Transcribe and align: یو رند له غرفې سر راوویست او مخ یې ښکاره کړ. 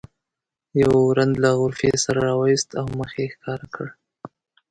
یو 0.81 0.95
رند 1.17 1.35
له 1.43 1.49
غرفې 1.59 1.91
سر 2.03 2.15
راوویست 2.25 2.69
او 2.79 2.85
مخ 2.99 3.11
یې 3.19 3.27
ښکاره 3.33 3.67
کړ. 3.75 3.87